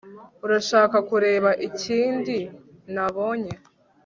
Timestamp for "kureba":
1.09-1.49